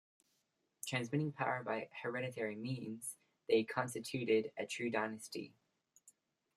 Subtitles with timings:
[0.87, 3.17] Transmitting power by hereditary means,
[3.47, 5.53] they constituted a true dynasty.